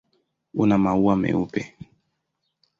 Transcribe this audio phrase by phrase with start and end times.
[0.65, 1.61] Una maua meupe.